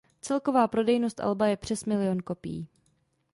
Celková 0.21 0.67
prodejnost 0.67 1.19
alba 1.19 1.47
je 1.47 1.57
přes 1.57 1.85
milion 1.85 2.19
kopií. 2.19 2.67